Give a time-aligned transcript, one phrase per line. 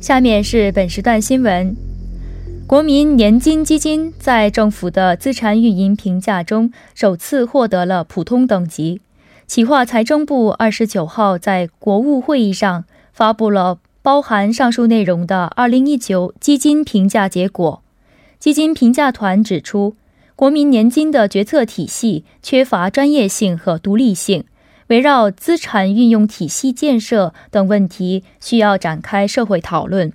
[0.00, 1.76] 下面是本时段新闻：
[2.66, 9.02] 国民年金基金在政府的资产运营评价中首次获得了普通等级。
[9.46, 17.82] 企划财政部二十九号在国务会议上发布了包含上述内容的二零一九基金评价结果。
[18.38, 19.96] 基金评价团指出，
[20.34, 24.44] 国民年金的决策体系缺乏专业性和独立性。
[24.90, 30.12] 围绕资产运用体系建设等问题，需要展开社会讨论。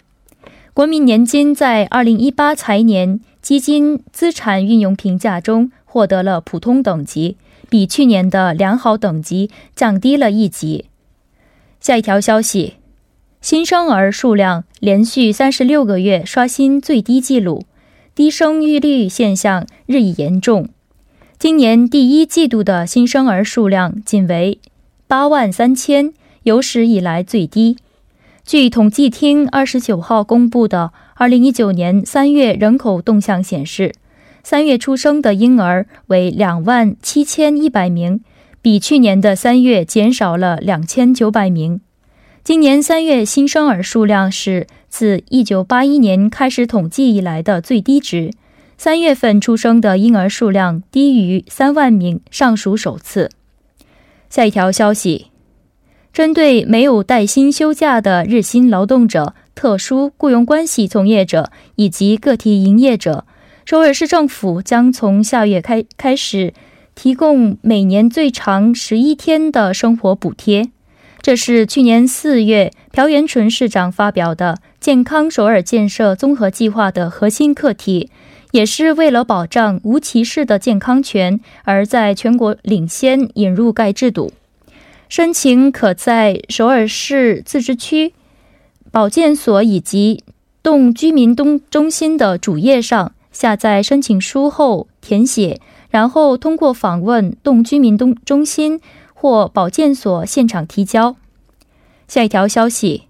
[0.74, 7.38] 国民年金在二零一八财年基金资产运用评价中获得了普通等级，
[7.70, 10.88] 比去年的良好等级降低了一级。
[11.80, 12.74] 下一条消息：
[13.40, 17.64] 新生儿数量连续三十六个月刷新最低纪录，
[18.14, 20.68] 低生育率现象日益严重。
[21.46, 24.58] 今年第一季度的新生儿数量仅为
[25.06, 26.12] 八万三千，
[26.42, 27.78] 有史以来最低。
[28.44, 33.94] 据统计厅二十九号公布的二零一九年三月人口动向显示，
[34.44, 38.22] 三月出生的婴儿为两万七千一百名，
[38.64, 41.80] 比去年的三月减少了两千九百名。
[42.44, 48.32] 今年三月新生儿数量是自一九八一年开始统计以来的最低值。
[48.78, 53.32] 三月份出生的婴儿数量低于三万名，尚属首次。
[54.30, 55.28] 下一条消息，
[56.12, 63.26] 针对没有带薪休假的日薪劳动者、特殊雇佣关系从业者以及个体营业者，
[63.66, 66.54] 首尔市政府将从下月开开始
[66.94, 70.70] 提供每年最长十一天的生活补贴。
[71.22, 78.12] 这是去年四月朴元淳市长发表的“健康首尔建设综合计划”的核心课题。
[78.56, 84.32] 也是为了保障无歧视的健康权，而在全国领先引入该制度。
[85.10, 88.14] 申请可在首尔市自治区
[88.92, 90.24] 保健所以及
[90.64, 98.80] 动居民东中心的主页上下载申请书后填写，然后通过访问动居民东中心
[99.14, 101.18] 或保健所现场提交。
[102.08, 103.04] 下一条消息：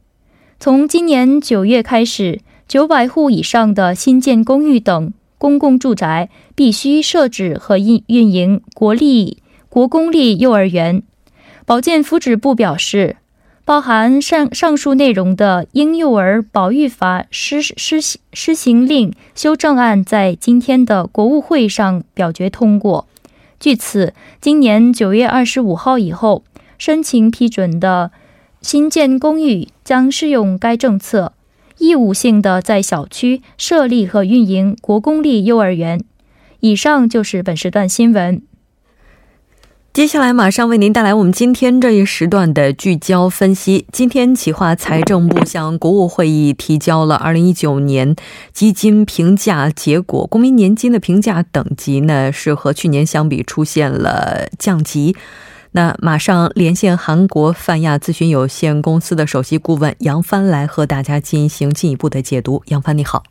[0.59, 5.13] 从今年九月开始，九百户以上的新建公寓等。
[5.45, 11.03] 公共住宅必须设置和运运营国立、国公立幼儿园。
[11.67, 13.17] 保健福祉部表示，
[13.63, 18.01] 包含上上述内容的婴幼儿保育法施施
[18.33, 23.07] 施行令修正案在今天的国务会上表决通过。
[23.59, 26.43] 据此，今年九月二十五号以后
[26.79, 28.09] 申请批准的
[28.61, 31.33] 新建公寓将适用该政策。
[31.77, 36.03] 义务性的在小区设立和运营国公立幼儿园。
[36.61, 38.41] 以上就是本时段新闻。
[39.93, 43.85] 接下来马上为您带来我们今天这一时段的聚焦分析。
[43.93, 48.13] 今天，企划财政部向国务会议提交了二零一九年
[48.51, 55.15] 基金评价结果，公民年金的评价等级呢是和去年相比出现了降级。
[55.75, 62.63] 那马上连线韩国泛亚咨询有限公司的首席顾问杨帆来和大家进行进一步的解读。
[62.67, 63.21] 杨帆你好，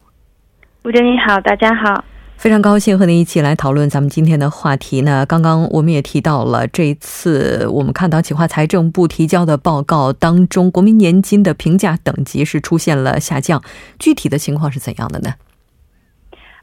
[0.82, 2.05] 吴哲你好，大家好，
[2.37, 5.25] 非常高兴和您一起来讨论咱们今天的话题呢。
[5.25, 13.62] 刚刚我们也提到了，这一次我们看到企划财政部提交的报告当中，国民年金的评价等级是出现了下降，
[13.99, 15.32] 具体的情况是怎样的呢？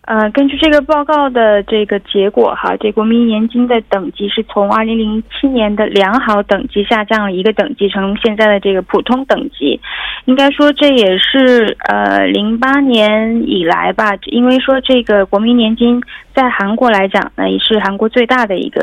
[0.03, 9.79] 呃，根据这个报告的这个结果哈，这国民年金的等级是从二零零七年的良好等级下降了一个等级，成现在的这个普通等级。
[10.25, 16.01] 应该说这也是呃零八年以来吧，因为说这个国民年金
[16.33, 18.81] 在韩国来讲呢，也是韩国最大的一个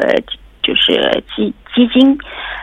[0.62, 2.18] 就是基基金。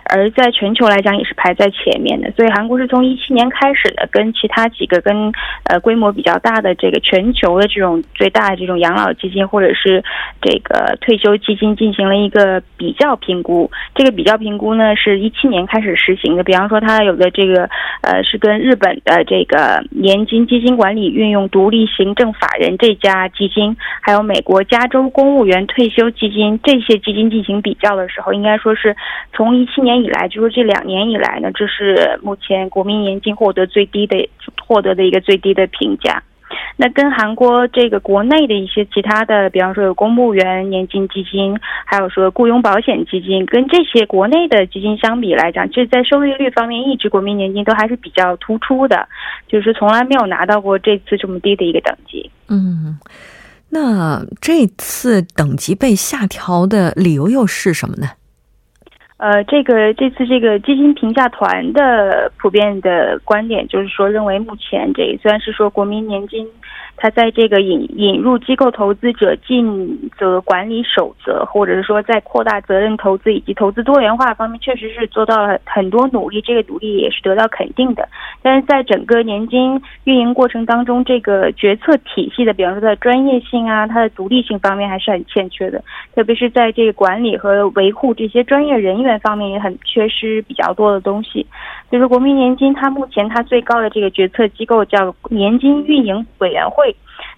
[0.08, 5.32] 而在全球来讲也是排在前面的，所以韩国是从一七年开始的，跟其他几个跟
[5.64, 10.04] 呃规模比较大的这个全球的这种最大的这种养老基金或者是
[10.40, 13.72] 这个退休基金进行了一个比较评估。
[13.96, 16.44] 这个比较评估呢，是一七年开始实行的。
[16.44, 17.68] 比方说，它有的这个
[18.02, 28.96] 呃是跟日本的这个年金基金管理运用独立行政法人这家基金，还有美国加州公务员退休基金这些基金进行比较的时候，应该说是
[29.34, 29.96] 从一七年。
[29.96, 34.30] 以来就是这两年以来呢，这是目前国民年金获得最低的
[34.68, 36.22] 获得的一个最低的评价。
[36.76, 49.08] 那跟韩国这个国内的一些其他的，比方说有公务员年金基金，还有说雇佣保险基金，跟这些国内的基金相比来讲，这在收益率方面，一直国民年金都还是比较突出的，
[49.48, 52.30] 就是从来没有拿到过这次这么低的一个等级。
[52.50, 53.00] 嗯，
[53.70, 58.10] 那这次等级被下调的理由又是什么呢？
[59.18, 66.48] 呃，这个这次这个基金评价团的普遍的观点就是说，认为目前这虽然是说国民年金。
[66.98, 78.08] 它在这个引引入机构投资者尽责管理守则，或者是说在扩大责任投资以及投资多元化方面，确实是做到了很多努力，这个努力也是得到肯定的。
[78.42, 85.84] 但是在整个年金运营过程当中，这个决策体系的，比方说在专业性啊，它的独立性方面还是很欠缺的，
[86.16, 91.46] 特别是在这个管理和维护这些专业人员方面也很缺失比较多的东西。
[91.92, 96.85] 就是国民年金，它目前它最高的这个决策机构叫年金运营委员会。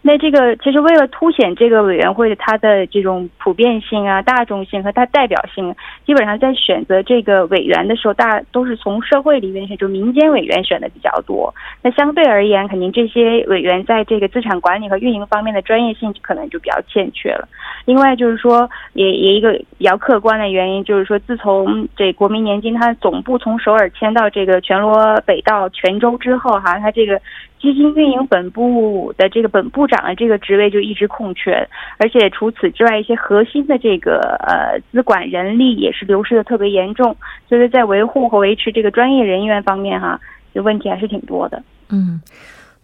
[0.02, 11.54] 那这个其实为了凸显这个委员会的它的这种普遍性啊、大众性和它代表性，基本上在选择这个委员的时候，大都是从社会里面选，就民间委员选的比较多。
[11.82, 17.48] 那相对而言，肯定这些委员在这个资产管理和运营方面的专业性可能就比较欠缺了。
[17.84, 27.20] 另外就是说，也也一个比较客观的原因，就是说自从这国民年金它总部从首尔迁到这个全罗北道泉州之后，哈，它这个。
[27.60, 31.68] 基金运营本部的这个本部长的这个职位就一直空缺，
[31.98, 37.16] 而且除此之外，一些核心的这个呃资管人力也是流失的特别严重，
[37.48, 40.20] 所以说在维护和维持这个专业人员方面，哈，
[40.54, 41.64] 就问题还是挺多的。
[41.90, 42.22] 嗯。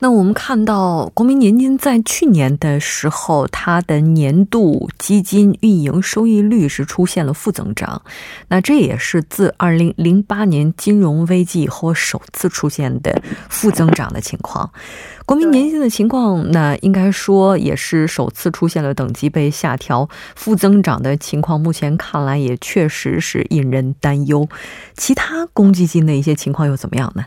[0.03, 8.01] 那我们看到，国民年金在去年的时候，它的年度基金运营收益率是出现了负增长。
[8.50, 14.69] 那这也是自二零零八年金融危机以后首次出现的负增长的情况。
[15.25, 21.57] 国民年金的情况，那应该说也是首次出现了等级被下调、负增长的情况。
[21.57, 24.50] 目前看来，也确实是引人担忧。
[24.97, 27.23] 其他公积金的一些情况又怎么样呢？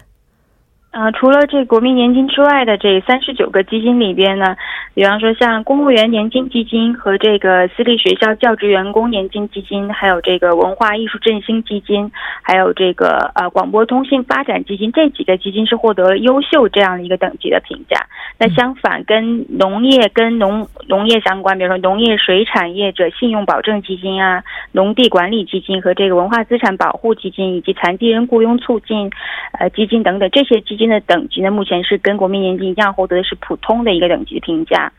[0.96, 4.56] 啊，除了这国民年金之外的这三十九个基金里边呢，
[4.94, 12.10] 比方说像公务员年金基金和这个私立学校教职员工年金基金，还有这个文化艺术振兴基金，
[12.40, 18.06] 还有这个呃广播通信发展基金，这几个基金是获得了优秀这样的一个等级的评价。
[18.38, 24.42] 那相反，跟农业跟农农业相关，比如说农业水产业者信用保证基金啊，
[24.72, 29.10] 农地管理基金和这个文化资产保护基金，以及残疾人雇佣促进
[29.58, 30.85] 呃基金等等这些基金。
[30.88, 34.92] 的等级呢，目前是跟国民年金一样，获得的是普通的一个等级评价。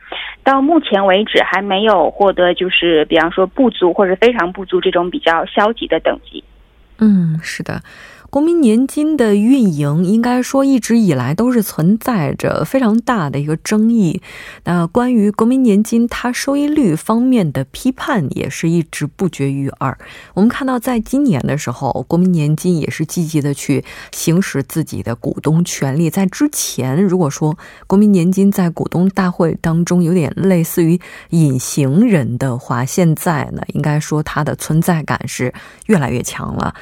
[0.43, 6.43] 到目前为止，还没有获得就是比方说不足或者非常不足这种比较消极的等级。
[6.99, 7.81] 嗯，是的。
[8.29, 14.21] 国民年金的运营，应该说一直以来都是存在着非常大的一个争议。
[14.65, 19.97] 那关于国民年金它收益率方面的批判，也是一直不绝于耳。
[20.33, 26.09] 我们看到，在今年的时候，国民年金也是积极的去行使自己的股东权利。
[26.09, 27.57] 在之前，如果说
[27.87, 35.53] 国民年金在股东大会当中有点类似于隐形人的话，现在呢，应该说它的存在感是
[35.85, 36.75] 越来越强了。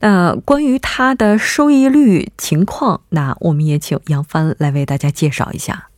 [0.00, 5.88] 那关于它的收益率情况，那我们也请杨帆来为大家介绍一下。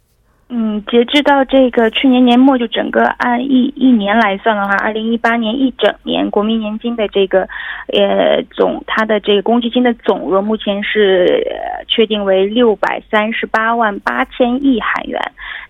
[0.48, 7.40] 嗯，截至到这个去年年末，就整个按一一年来算的话，二零一八年一整年，国民年金的这个
[7.92, 11.44] 呃总它的这个公积金的总额，目前是
[11.88, 15.20] 确定为六百三十八万八千亿韩元。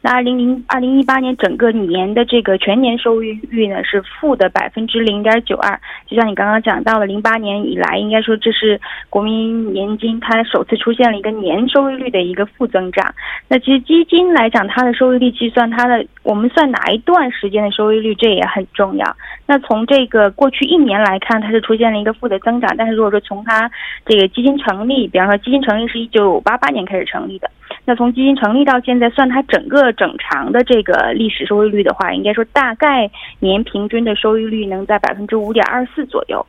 [0.02, 5.80] 那二零零二零一八年整个年的这个全年收益率呢是负的百分之零点九二。
[6.06, 8.78] 就像你刚刚讲到了，零八年以来，应该说这是
[9.08, 13.14] 国民年金它首次出现了一个年收益率的一个负增长。
[13.48, 14.65] 那其实基金来讲。
[14.66, 19.16] 它的收益率计算，它的我们算哪一段时间的收益率，这也很重要。
[19.46, 22.74] 那从这个过去一年来看，它是出现了一个负的增长。
[22.76, 23.70] 但是如果说从它
[24.04, 27.50] 这个基金成立，比方说基金成立是一九八八年开始成立的，
[27.84, 36.44] 那从基金成立到现在算它整个整长的这个历史收益率的话，应该说大概年平均的收益率能在百分之五点二四左右。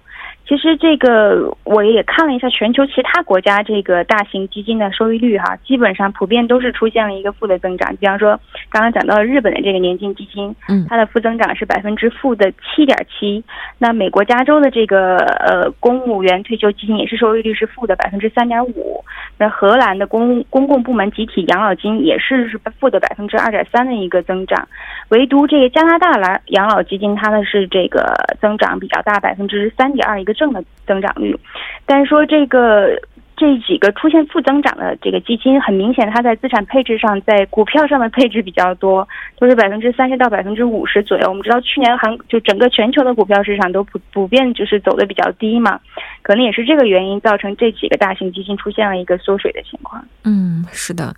[0.48, 7.94] 其实这个我也看了一下全球其他国家这个大型基金的收益率哈，基本上普遍都是出现了一个负的增长。
[7.98, 8.40] 比方说
[8.70, 13.44] 刚刚讲到日本的这个年金基金，嗯，它的负增长是百分之负的七点七。
[13.78, 19.04] 那美国加州的这个呃公务员退休基金也是收益率是负的百分之三点五。
[19.38, 24.66] 那荷兰的公公共部门集体养老金也是是负的百分之二点三的一个增长。
[25.10, 30.37] 唯独这个加拿大来养老基金，它的是这个增长比较大，百分之三点二一个。
[30.38, 31.38] 正的增长率，
[31.86, 32.88] 但是说这个
[33.36, 41.28] 这几个出现负增长的这个基金，很明显它在资产配置上，在股票上的配置比较多，都是百分之三十到百分之五十左右。
[41.30, 45.80] 我们知道去年韩就整个全球的股票市场都普普遍就是走的比较低嘛，
[46.24, 50.04] 可能也是这个原因造成这几个大型基金出现了一个缩水的情况。
[50.24, 51.14] 嗯，是的。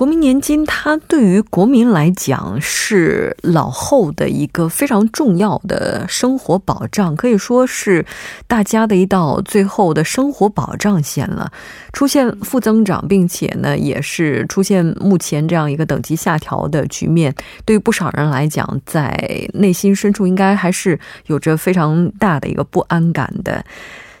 [0.00, 8.06] 国民年金，它对于国民来讲是老后的一个非常重要的生活保障，可以说是
[8.46, 11.52] 大家的一道最后的生活保障线了。
[11.92, 17.34] 出现负增长，并且呢，也是出现目前这样一个等级下调的局面，
[17.66, 19.12] 对于不少人来讲，在
[19.52, 23.62] 内心深处应该还是有着非常大的一个不安感的。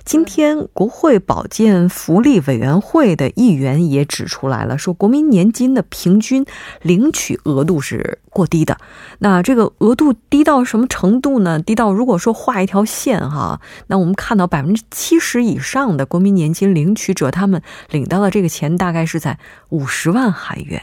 [0.02, 6.44] 今天，国会保健福利委员会的议员也指出来了，说国民年金的平均
[6.82, 8.78] 领取额度是过低的。
[9.18, 11.60] 那这个额度低到什么程度呢？
[11.60, 19.38] 低到如果说画一条线哈，那我们看到百分之七十以上的国民年金领取者，他们领到的这个钱大概是在
[19.68, 20.82] 五十万韩元。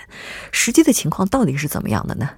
[0.51, 2.29] 实际的情况到底是怎么样的呢？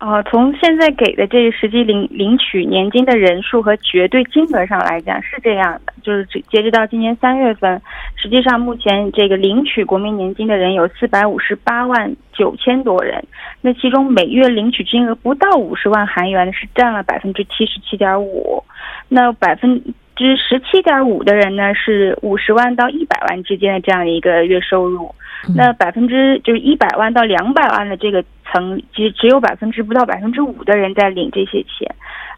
[0.00, 7.82] 哦，从现在给的这个实际领领取年金的人数和绝对金额上来讲是这样的，就是截止到今年三月份，
[8.14, 13.24] 实际上目前这个领取国民年金的人有四百五十八万九千多人，
[13.60, 18.62] 那其中每月领取金额不到五十万韩元是占了百分之七十七点五，
[19.08, 19.82] 那百分
[20.18, 25.14] 之十七点五的人呢是五十万到一百万之间的这样的一个月收入。
[25.54, 31.88] 那百分之就是一百万到两百万的这个层，其实只有百分之不到百分之五的人在领这些钱，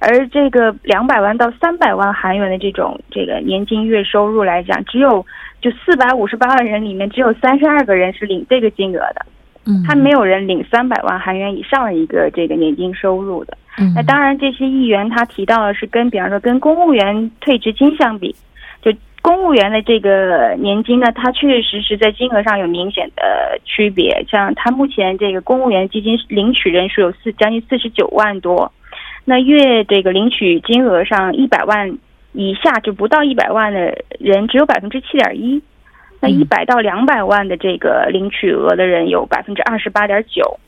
[0.00, 5.24] 而这个两百万到三百万韩元的这种这个年金月收入来讲，只有
[5.62, 9.26] 就四百五十八万人里面只有三十二个人是领这个金额的，
[9.66, 13.56] 嗯，还没有人领三百万韩元以上的一个这个年金收入的。
[13.94, 18.34] 那当然，这些议员他提到的是跟比方说跟公务员退职金相比，
[18.82, 18.92] 就。
[19.22, 24.24] 公务员的这个年金呢，它确确实实在金额上有明显的区别。
[24.26, 28.72] 像他目前这个公务员基金领取人数有四将近四十九万多，
[29.26, 31.98] 那月这个领取金额上一百万
[32.32, 35.62] 以下就不到一百万的人只有百分之七点一，
[36.22, 40.58] 那一百到两百万的这个领取额的人有百分之二十八点九，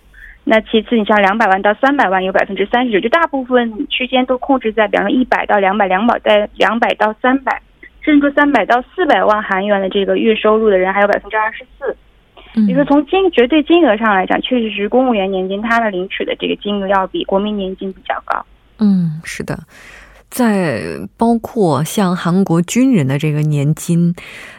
[0.44, 7.60] 那其次你像两百万到三百万有百分之三十九，就大部分区间都控制在比方说一百到两百，两百在两百到三百。
[8.04, 11.96] 甚至说三百到四百万韩元的这个月收入的人还有百分之二十四，
[12.66, 18.44] 也就是从金绝对金额上来讲，确实是公务员年金它的领取的这个金额要比国民年金比较高。
[18.80, 19.56] 嗯，是的。
[20.32, 24.14] 在包括像韩国军人的这个年金，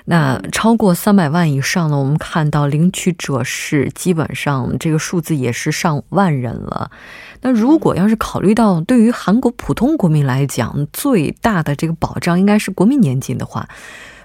[0.06, 6.92] 那超过三百万以上呢，我们看到领取者是基本上这个数字也是上万人了。
[7.42, 13.68] 那如果要是考虑到对于韩国普通国民来讲，最大的这个保障应该是国民年金的话，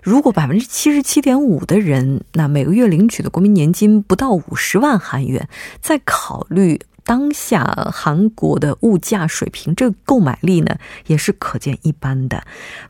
[0.02, 5.49] 如果百分之七十七点五的人，那每个月领取的国民年金不到五十万韩元，
[5.81, 6.78] 再考虑。
[7.09, 12.43] 当下韩国的物价水平，这个购买力呢也是可见一斑的。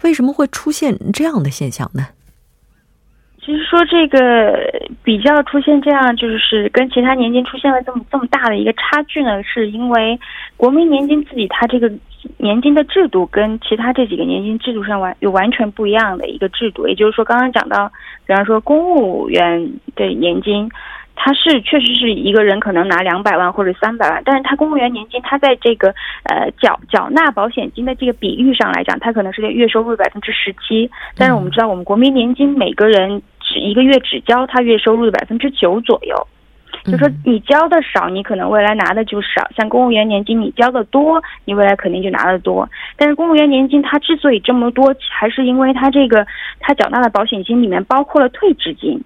[0.03, 2.09] 为什么会出现这样的现象呢？
[3.39, 4.59] 其实说这个
[5.05, 10.19] 比较出现这样，就是跟其他年金出现了这么这么大的一个差距呢，是因为
[10.57, 11.89] 国民年金自己它这个
[12.39, 16.89] 年金的制度跟其他这几个年金制度上完有完全不一样的一个制度。
[16.89, 17.89] 也就是说，刚刚讲到，
[18.27, 20.69] 比方说公务员的年金。
[21.21, 25.89] 他是确实是一个人可能拿两百万或者三百万，但是他公务员年金，他在这个
[26.25, 36.15] 呃缴缴纳保险金的这个比率上来讲，他可能是月收入百分之十七，但是我们知道我们国民年金每个人只一个月只交他月收入的百分之九左右，
[36.85, 42.69] 就说你交的少，你可能未来拿的就少；像公务员年金，你交的多，你未来肯定就拿的多。
[42.97, 46.25] 但是公务员年金它之所以这么多，还是因为它这个
[46.61, 49.03] 它缴纳的保险金里面包括了退职金。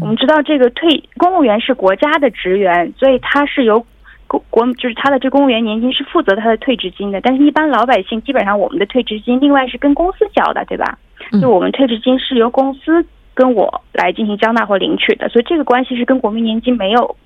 [0.00, 3.84] 我们知道这个退公务员是国家的职员，所以他是由
[4.26, 7.20] 国国就是他的这公务员年金是负责他的退职金的。
[7.20, 10.98] 但是，一般老百姓基本上我们的退职金另外是跟公司交的，对吧？
[11.40, 13.04] 就我们退职金是由公司
[13.34, 17.16] 跟我来进行交纳或领取的，所以这个关系是跟国民年金没有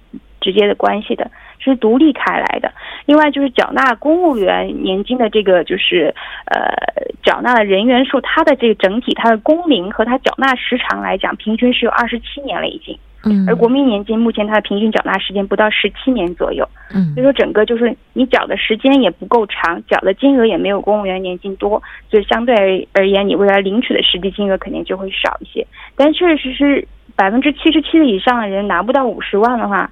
[0.41, 1.31] 直接的关系的。
[1.63, 2.73] 是独立开来的。
[3.05, 6.15] 另外就是缴纳公务员年金的这个就是
[6.47, 6.73] 呃
[7.23, 12.99] 缴纳的人员数，它的这个整体它的工龄和它缴纳时长来讲，平均是有二十七年了已经。
[13.27, 13.45] 嗯。
[13.47, 16.67] 而国民年金目前它的平均缴纳时间不到十七年左右。
[16.95, 17.13] 嗯。
[17.13, 25.67] 所以说整个就是你缴的时间也不够长，缴的金额也没有公务员年金多，所以相对而言，你未来领取的实际金额肯定就会少一些。
[25.95, 29.91] 但确实是百分之七十七的以上的人拿不到五十万的话。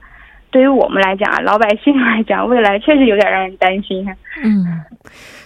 [0.50, 4.06] 对于我们来讲啊，老百姓来讲，未来确实有点让人担心。
[4.42, 4.64] 嗯，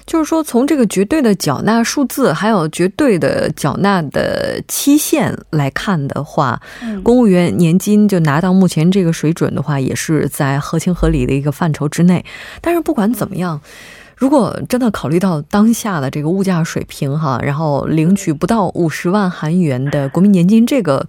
[0.07, 6.61] 就是说，从这个绝对的缴纳数字，还有绝对的缴纳的期限来看的话，
[7.03, 12.25] 公务员年金就拿到目前这个水准的话，也是在合情合理的一个范畴之内。
[12.61, 13.61] 但是不管怎么样。
[14.17, 21.07] 如果真的考虑到当下的这个物价水平哈，然后领取不到五十万韩元的国民年金，这个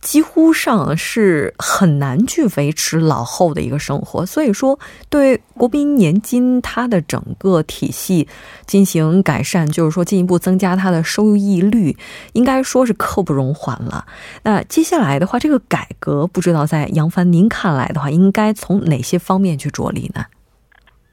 [0.00, 4.24] 几乎上是很难去维持老后的一个生活。
[4.24, 4.78] 所以说，
[5.10, 8.26] 对国民年金它的整个体系
[8.66, 11.96] 进行改善，就是说进一步增加它的收益率，
[12.32, 14.06] 应该说是刻不容缓了。
[14.42, 20.24] 那接下来的话，这个改革不知道在杨帆您看来的话，应该从哪些方面去着力呢？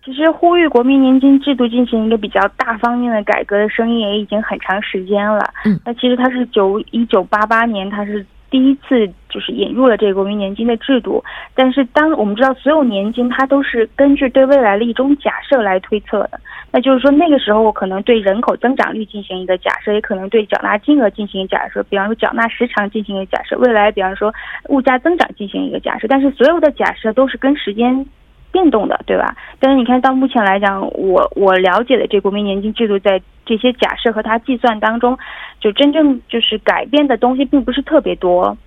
[0.04, 5.48] 其实呼吁国民年金制度进行一个比较大方面的改革的声音也已经很长时间了。
[5.64, 11.24] 嗯，那其实它是九一九八八年，它是第一次就是引入了这个国民年金的制度。
[11.54, 16.40] 但是当我们知道所有年金它都是根据对未来的一种假设来推测的，
[16.72, 24.34] 那就是说那个时候我可能对人口增长率进行一个假设，也可能对缴纳金额进行假设，比方说缴纳时长进行一个假设，未来比方说
[24.70, 26.08] 物价增长进行一个假设。
[26.08, 28.04] 但是所有的假设都是跟时间。
[28.52, 29.36] 变动的，对吧？
[29.60, 35.18] 但是你看到目前来讲，我我了解的这国民年金制度，在这些假设和它计算当中，
[35.60, 38.58] 就真正就是改变的东西并不是特别多，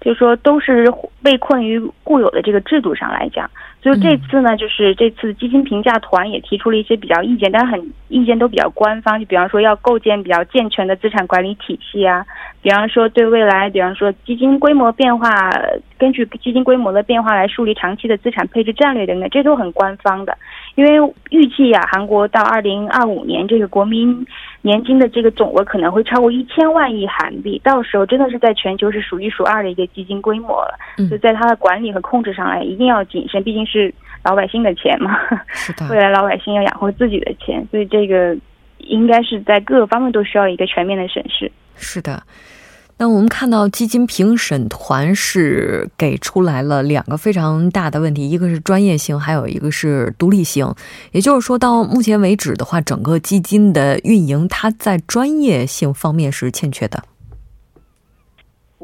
[0.00, 3.50] 就是说都是被困于固有的这个制度上来讲。
[3.80, 12.26] 所以这次呢，就是这次基金评价团也提出了一些比较意见，但是很意见都比较官方，就比方说要构建比较健全的资产管理体系啊，
[12.60, 15.28] 比方说对未来，比方说基金规模变化，
[15.96, 20.36] 根据基金规模的变化来树立长期的资产配置战略等等，这都很官方的。
[20.74, 24.26] 因为预计啊，韩国到二零二五年这个国民
[24.62, 30.78] 年金的这个总额可能会超过一千万亿韩币，到时候真的是在全球是数一数二的一个基金规模了。
[30.98, 33.92] 嗯，就在它的管理和控制上来，一定要谨慎，毕竟是
[34.24, 35.16] 老百姓的钱嘛。
[35.48, 38.36] 是的， 未来老百姓要养活自己的钱，所以这个
[38.78, 41.50] 应该是在各个方面都需要一个全面的审视。
[41.76, 42.22] 是的。
[43.00, 50.74] 那我们看到基金评审团是给出来了两个非常大的问题，一个是专业性，还有一个是独立性。
[51.12, 57.02] 也就是说到目前为止的话，整个基金的运营，它在专业性方面是欠缺的。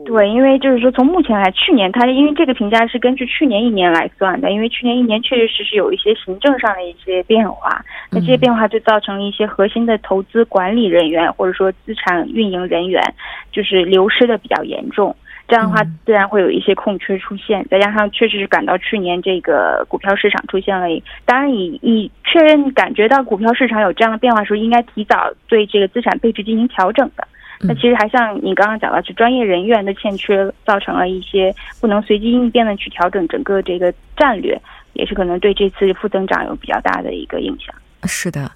[0.05, 13.03] 对，因为就是说，从目前来，去年它因为这个评价是根据去年一年来算的，因为去年一年确确实实有一些行政上的一些变化，那这些变化就造成了一些核心的投资管理人员或者说资产运营人员
[13.51, 15.17] 就是流失的比较严重，
[15.49, 20.87] 这样的话自然会有一些空缺出现，再加上确实是感到去年这个股票市场出现了，
[21.25, 27.27] 当然以以确认感觉到股票市场有这样的变化时候，应该提早对这个资产配置进行调整的。
[27.67, 34.61] 那其实还像你刚刚讲到，是专业人员的欠缺，造成了一些不能随机应变的去调整整个这个战略，
[34.93, 37.75] 也是可能对这次负增长有比较大的一个影响。
[38.05, 38.51] 是的。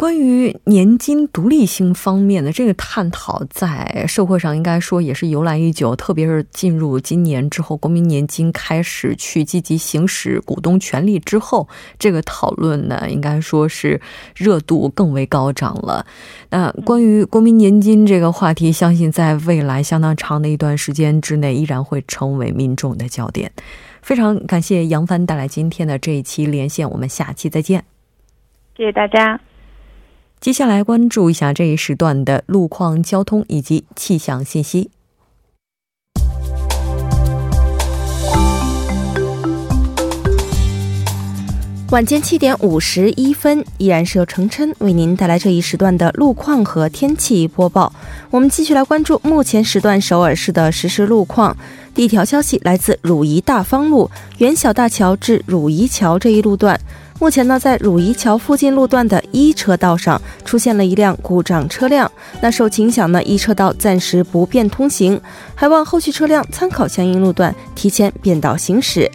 [0.00, 5.94] 关于年金独立性方面的这个探讨，在社会上应该说也是由来已久。
[5.94, 14.00] 特别是进入今年之后，国民年金开始去积极行使股东权利之后，这个讨论呢，应该说是
[14.34, 16.06] 热度更为高涨了。
[16.48, 23.52] 那关于国民年金这个话题，相信在未来相当长的一段时间之内，依然会成为民众的焦点。
[24.00, 27.84] 非常感谢杨帆带来今天的这一期连线，我们下期再见。
[28.74, 29.38] 谢谢大家。
[30.40, 34.90] 接下来关注一下这一时段的路况、交通以及气象信息。
[41.90, 47.92] 晚间七点五十一分，依然是由程琛为您带来这一时段的路况和天气播报。
[48.30, 51.54] 我们继续来关注目前时段首尔市的实时路况。
[51.94, 56.80] 第一条消息来自汝宜大方路元小大桥至汝宜桥这一路段。
[57.20, 65.20] 目前呢，在汝仪桥附近路段的一车道上出现了一辆故障车辆，那受其影响呢，一车道暂时不便通行，
[65.54, 69.08] 还望后续车辆参考相应路段提前变道行驶。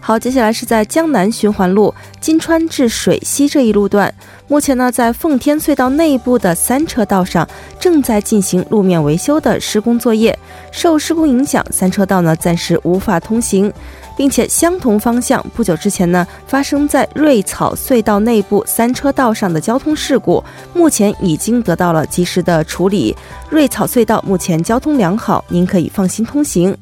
[0.00, 4.12] 好，接下来是在江南循环路金川至水西这一路段，
[4.48, 7.48] 目前呢，在奉天隧道内部的三车道上
[7.78, 10.36] 正在进行路面维修的施工作业，
[10.72, 13.72] 受施工影响，三车道呢暂时无法通行，
[14.16, 20.42] 并且相同方向不久之前呢发生在瑞草隧道内部三车道上的交通事故，
[20.74, 23.16] 目前已经得到了及时的处理，
[23.50, 26.76] 瑞草隧道目前交通良好，您可以放心通行。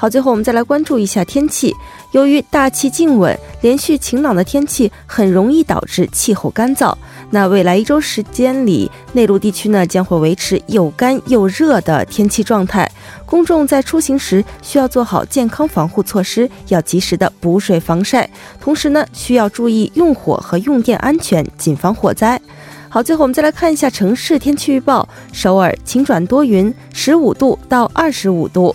[0.00, 1.76] 好，最后我们再来关注一下天气。
[2.12, 6.94] 由于大气静稳，连续晴朗的天气很容易导致气候干燥。
[7.28, 12.90] 那未来一周时间里，内陆地区呢将会维持又干又热的天气状态。
[13.26, 18.26] 公众在出行时需要做好健康防护措施，要及时的补水防晒，
[18.58, 22.40] 同时呢需要注意用火和用电安全，谨防火灾。
[22.88, 28.74] 好，最后我们再来看一下城市天气预报：首尔晴转多云，十五度到二十五度。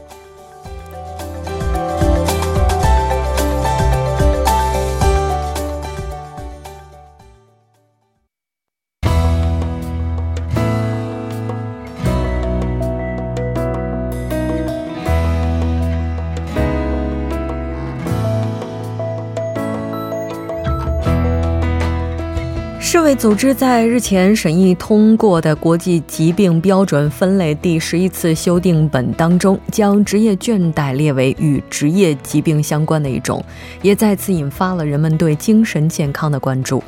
[23.11, 33.43] 卫组织在日前审议通过的国际疾病标准分类第十一次修订本当中，将职业倦怠列为与职业疾病相关的一种，
[33.81, 36.81] 也再次引发了人们对精神健康的关注。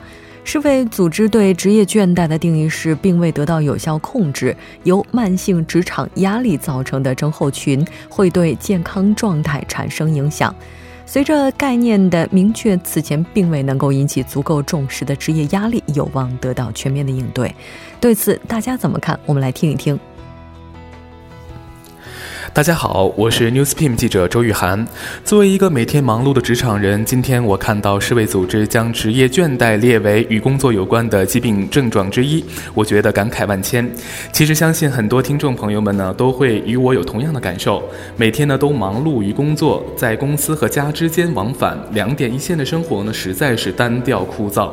[0.46, 10.56] 世卫组织对职业倦怠的定义是，并未得到有效控制，由慢性职场压力造成的症候群，会对健康状态产生影响。
[11.06, 17.54] 随着概念的明确，此前并未能够引起足够重视的职业压力有望得到全面的应对。
[18.00, 19.20] 对此，大家怎么看？
[19.26, 20.00] 我们来听一听。
[22.56, 24.88] 大家好，我是 Newspim 记者周雨涵。
[25.26, 33.92] 作为一个每天忙碌的职场人，今天我看到世卫组织将职业倦怠列为与工作有关的疾病症状之一，我觉得感慨万千。
[34.32, 37.82] 其实相信很多听众朋友们呢，都会与我有同样的感受。
[38.18, 44.70] 每天呢都忙碌于工作，在公司和家之间往返，两点一线的生活呢，实在是单调枯燥。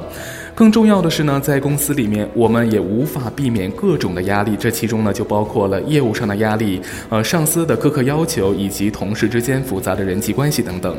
[0.55, 10.97] 更重要的是呢，在公司里面，我们也无法避免各种的压力，这其中呢就包括了业务上的压力，呃，上司的苛刻要求，以及同事之间复杂的人际关系等等。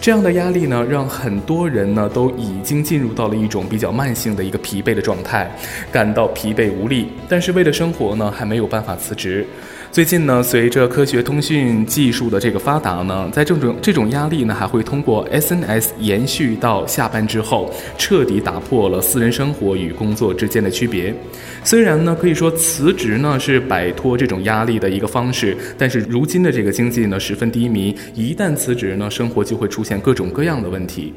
[0.00, 5.50] 这样的压力呢，让很多人呢都已经进入到了一种比较慢性的一个疲惫的状态，
[5.90, 9.46] 感到疲惫无力，但是为了生活呢，还没有办法辞职。
[9.92, 21.14] 最近呢，随着科学通讯技术的这个发达呢，在这种这种压力呢，还会通过 SNS 延续到下班之后，彻底打破了私人生活与工作之间的区别。
[21.62, 31.12] 虽然呢，可以说辞职呢是摆脱这种压力的一个方式，但是如今的这个经济呢十分低迷，一旦辞职呢，生活就会出现各种各样的问题。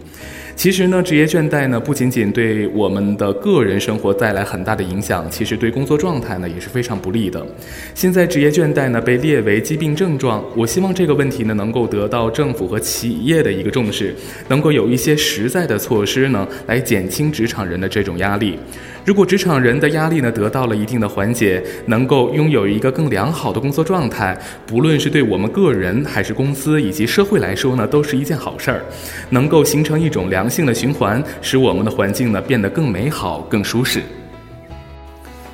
[0.58, 7.46] 其实呢，职业倦怠呢，不仅仅对我们的个人生活带来很大的影响，其实对工作状态呢也是非常不利的。
[7.94, 14.16] 现在职业倦怠呢被列为疾病症状，我希望这个问题呢能够得到政府和企业的一个重视，
[14.48, 18.58] 能够有一些实在的措施呢来减轻职场人的这种压力。
[19.04, 28.82] 如果职场人的压力呢得到了一定的缓解，能够拥有一个更良好的工作状态，不论是对我们个人还是公司以及社会来说呢，都是一件好事儿，
[29.30, 34.02] 能够形成一种良性的循环，使我们的环境呢变得更美好、更舒适。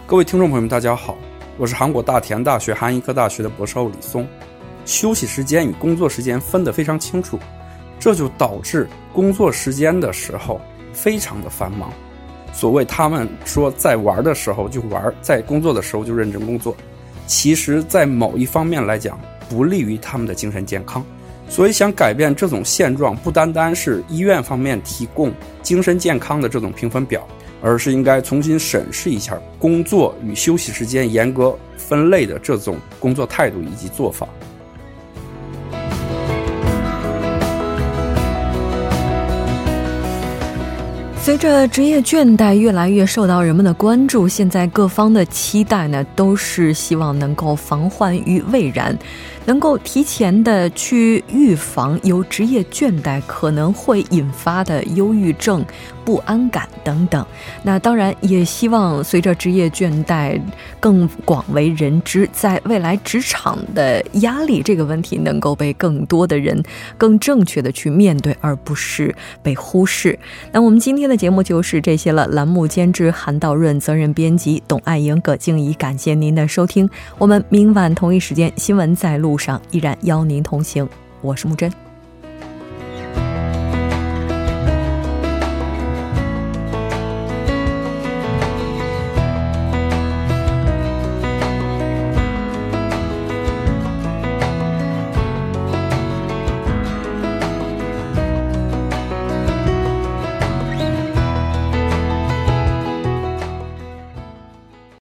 [0.08, 1.18] 各位听众朋友们，大家好，
[1.58, 4.28] 我是韩国大田大学韩医科大学的博士后李松。
[4.86, 7.38] 休息时间与工作时间分得非常清楚，
[8.00, 10.60] 这就导致工作时间的时候
[10.92, 11.94] 非常的繁忙。
[12.52, 16.76] 所谓他们说在玩的时候就玩，在工作的时候就认真工作，
[17.28, 21.06] 其实，在某一方面来讲，不利于他们的精神健康。
[21.48, 27.28] 所以，想改变这种现状，不单单是医院方面提供精神健康的这种评分表，
[27.62, 34.28] 而是应该重新审视一下工作与休息时间严格分类的这种工作态度以及做法。
[41.24, 48.98] 随着职业倦怠越来越受到人们的关注，现在各方的期待呢，都是希望能够防患于未然。
[49.46, 55.64] 能够提前的去预防由职业倦怠可能会引发的忧郁症、
[56.04, 57.26] 不安感等等。
[57.62, 60.40] 那当然也希望随着职业倦怠
[60.80, 66.64] 更广为人知，在未来职场的压力这个问题能够被更多的人
[66.98, 70.18] 更正确的去面对，而不是被忽视。
[70.52, 72.22] 那我们今天的节目就是这些了。
[72.32, 76.90] 栏目监制韩道润，责任编辑董爱莹、葛静怡，感谢您的收听。
[77.18, 80.86] 我们明晚同一时间新闻再录路上依然邀您同行，
[81.22, 81.91] 我是木真。